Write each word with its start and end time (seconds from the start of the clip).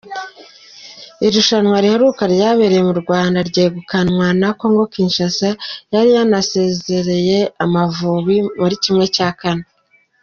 Irushanwa 1.25 1.77
riheruka 1.83 2.23
ryabereye 2.33 2.81
mu 2.89 2.93
Rwanda 3.01 3.37
ryegukanwa 3.49 4.27
na 4.41 4.49
Congo 4.59 4.83
Kinshasa 4.93 5.49
yari 5.93 6.09
yanasezereye 6.17 7.39
Amavubi 7.63 8.37
muri 8.59 8.75
¼. 8.77 9.65